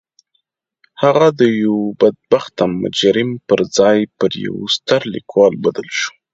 [1.01, 6.11] هغه د یوه بدبخته مجرم پر ځای پر یوه ستر لیکوال بدل شو